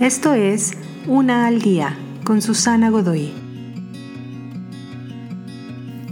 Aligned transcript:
Esto 0.00 0.34
es 0.34 0.72
Una 1.06 1.46
al 1.46 1.62
Día 1.62 1.96
con 2.22 2.42
Susana 2.42 2.90
Godoy. 2.90 3.32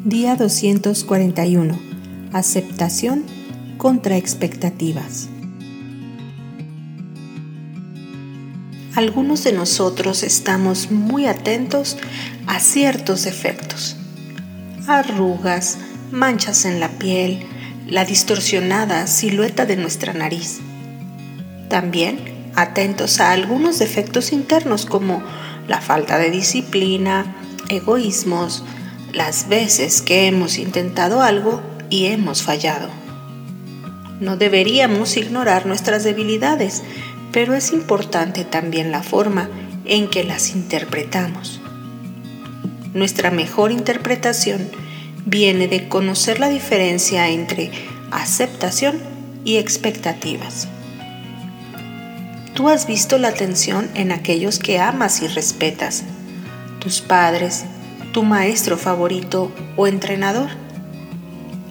Día 0.06 0.36
241. 0.36 1.79
Aceptación 2.32 3.24
contra 3.77 4.16
expectativas. 4.16 5.28
Algunos 8.95 9.45
de 9.45 9.52
nosotros 9.52 10.23
estamos 10.23 10.91
muy 10.91 11.27
atentos 11.27 11.98
a 12.46 12.60
ciertos 12.60 13.27
efectos. 13.27 13.98
Arrugas, 14.87 15.77
manchas 16.10 16.64
en 16.64 16.80
la 16.80 16.88
piel, 16.88 17.41
la 17.87 18.06
distorsionada 18.06 19.06
silueta 19.06 19.66
de 19.66 19.77
nuestra 19.77 20.14
nariz. 20.14 20.60
También 21.69 22.34
atentos 22.56 23.20
a 23.20 23.32
algunos 23.32 23.78
defectos 23.78 24.32
internos 24.32 24.86
como 24.86 25.22
la 25.68 25.80
falta 25.80 26.18
de 26.18 26.30
disciplina, 26.30 27.36
egoísmos, 27.68 28.64
las 29.12 29.48
veces 29.48 30.02
que 30.02 30.27
hemos 30.27 30.58
intentado 30.58 31.22
algo 31.22 31.62
y 31.90 32.06
hemos 32.06 32.42
fallado. 32.42 32.88
No 34.20 34.36
deberíamos 34.36 35.16
ignorar 35.16 35.66
nuestras 35.66 36.04
debilidades, 36.04 36.82
pero 37.32 37.54
es 37.54 37.72
importante 37.72 38.44
también 38.44 38.91
la 38.91 39.02
forma 39.02 39.48
en 39.84 40.08
que 40.08 40.24
las 40.24 40.55
interpretamos. 40.55 41.60
Nuestra 42.94 43.30
mejor 43.30 43.72
interpretación 43.72 44.70
viene 45.27 45.68
de 45.68 45.88
conocer 45.88 46.38
la 46.38 46.48
diferencia 46.48 47.28
entre 47.28 47.70
aceptación 48.10 48.98
y 49.44 49.56
expectativas. 49.56 50.68
Tú 52.55 52.69
has 52.69 52.86
visto 52.86 53.19
la 53.19 53.28
atención 53.28 53.91
en 53.94 54.12
aquellos 54.12 54.60
que 54.60 54.78
amas 54.78 55.22
y 55.22 55.27
respetas, 55.27 56.05
tus 56.78 57.00
padres, 57.00 57.64
tu 58.12 58.22
maestro 58.22 58.78
favorito 58.78 59.50
o 59.77 59.88
entrenador. 59.88 60.50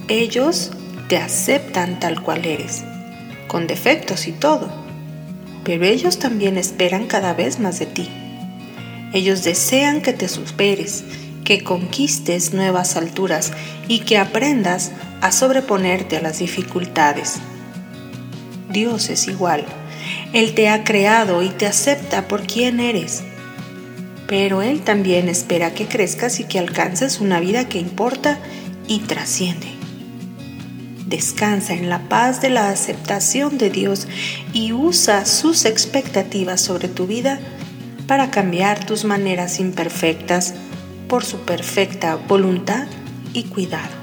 Ellos 0.09 0.71
te 1.07 1.15
aceptan 1.15 2.01
tal 2.01 2.21
cual 2.21 2.45
eres, 2.45 2.83
con 3.47 3.65
defectos 3.65 4.27
y 4.27 4.33
todo, 4.33 4.69
pero 5.63 5.85
ellos 5.85 6.19
también 6.19 6.57
esperan 6.57 7.07
cada 7.07 7.33
vez 7.33 7.61
más 7.61 7.79
de 7.79 7.85
ti. 7.85 8.09
Ellos 9.13 9.45
desean 9.45 10.01
que 10.01 10.11
te 10.11 10.27
superes, 10.27 11.05
que 11.45 11.63
conquistes 11.63 12.53
nuevas 12.53 12.97
alturas 12.97 13.53
y 13.87 13.99
que 13.99 14.17
aprendas 14.17 14.91
a 15.21 15.31
sobreponerte 15.31 16.17
a 16.17 16.21
las 16.21 16.39
dificultades. 16.39 17.37
Dios 18.69 19.09
es 19.09 19.29
igual 19.29 19.65
él 20.33 20.53
te 20.55 20.69
ha 20.69 20.83
creado 20.83 21.43
y 21.43 21.49
te 21.49 21.67
acepta 21.67 22.27
por 22.27 22.47
quien 22.47 22.79
eres. 22.79 23.23
Pero 24.27 24.61
Él 24.61 24.81
también 24.81 25.29
espera 25.29 25.73
que 25.73 25.85
crezcas 25.85 26.39
y 26.39 26.45
que 26.45 26.59
alcances 26.59 27.19
una 27.19 27.39
vida 27.39 27.67
que 27.67 27.79
importa 27.79 28.39
y 28.87 28.99
trasciende. 28.99 29.67
Descansa 31.05 31.73
en 31.73 31.89
la 31.89 32.09
paz 32.09 32.41
de 32.41 32.49
la 32.49 32.69
aceptación 32.69 33.57
de 33.57 33.69
Dios 33.69 34.07
y 34.53 34.73
usa 34.73 35.25
sus 35.25 35.65
expectativas 35.65 36.61
sobre 36.61 36.87
tu 36.87 37.05
vida 37.05 37.39
para 38.07 38.31
cambiar 38.31 38.83
tus 38.85 39.05
maneras 39.05 39.59
imperfectas 39.59 40.55
por 41.07 41.23
su 41.23 41.41
perfecta 41.41 42.15
voluntad 42.15 42.87
y 43.33 43.43
cuidado. 43.43 44.02